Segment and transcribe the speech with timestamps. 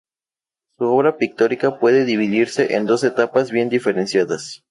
[0.79, 4.59] Su obra pictórica puede dividirse en dos etapas bien diferenciadas.